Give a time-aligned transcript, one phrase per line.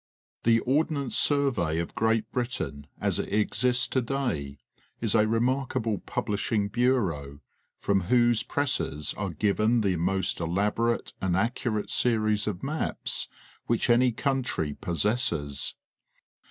[0.01, 4.57] UL, The Ordnance Survey of Great Britain as it exists to day
[4.99, 7.41] is a remarkable Publishing Bureau,
[7.77, 13.29] from whose presses are given the most elaborate and accurate series of maps
[13.67, 15.75] which any country possesses.